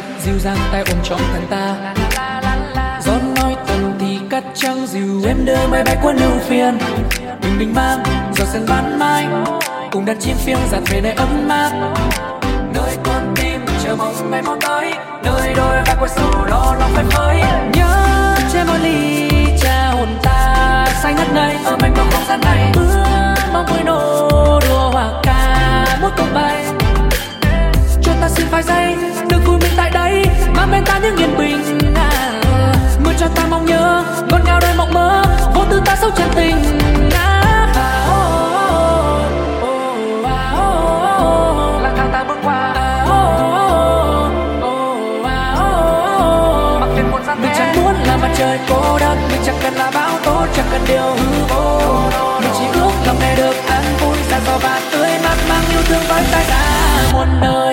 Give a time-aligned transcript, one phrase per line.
[0.00, 1.94] rất dịu dàng tay ôm trọn thân ta.
[3.04, 6.78] Gió nói tần thì cắt trăng dịu em đưa mây bay qua ưu phiền
[7.42, 8.02] bình bình mang
[8.36, 9.26] gió sân ban mai,
[9.90, 11.70] cùng đặt chim phiêng giặt về nơi ấm áp.
[12.74, 14.92] Nơi con tim chờ mong ngày mong tới,
[15.24, 16.76] nơi đôi vai qua sầu đó
[48.40, 49.18] trời cô đơn.
[49.30, 51.80] Mình chẳng cần là bão tố chẳng cần điều hư vô.
[52.40, 54.16] Mình chỉ ước lòng này được an vui.
[54.30, 56.42] Ra gió và tươi mát mang yêu thương với ta.
[56.48, 57.69] Ra muôn nơi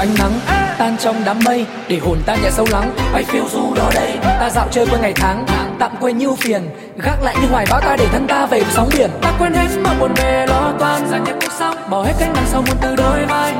[0.00, 0.40] ánh nắng,
[0.78, 2.90] tan trong đám mây, để hồn ta nhẹ sâu lắng.
[3.12, 5.46] Bay phiêu du đó đây, ta dạo chơi qua ngày tháng,
[5.78, 6.70] tạm quên nhiêu phiền,
[7.04, 9.10] gác lại như hoài bão ta để thân ta về với sóng biển.
[9.22, 12.32] Ta quên hết mọi buồn về lo toan ra nhịp cuộc sống, bỏ hết cánh
[12.32, 13.54] nặng sau muôn từ đôi vai.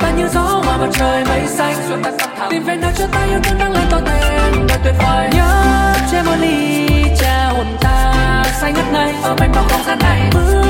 [0.00, 2.92] Ta như gió hòa mặt trời mây xanh, xuân ta sắp thẳng tìm về nơi
[2.98, 5.28] cho ta yêu thương đang lên to tên đời tuyệt vời.
[5.32, 5.64] Nhớ
[6.12, 6.88] che một ly
[7.20, 8.14] cha hồn ta,
[8.60, 10.30] say ngất ngây, ở bên bao không gian này.
[10.34, 10.67] Bước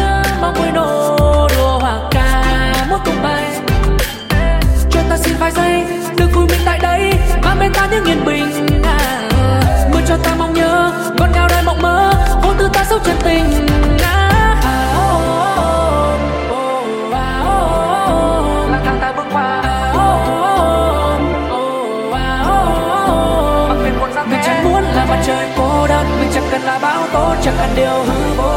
[27.19, 28.53] cần chẳng cần điều hư vô.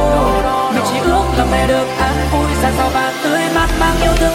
[0.73, 4.11] Mình chỉ ước là mẹ được an vui ra sao và tươi mát mang yêu
[4.15, 4.30] thương.